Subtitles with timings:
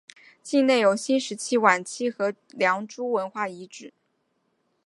[0.41, 3.93] 境内有新石器晚期和良渚文化遗址。